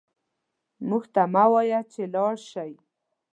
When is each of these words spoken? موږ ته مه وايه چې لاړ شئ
موږ 0.87 1.03
ته 1.13 1.21
مه 1.33 1.43
وايه 1.53 1.79
چې 1.91 2.01
لاړ 2.13 2.35
شئ 2.49 2.71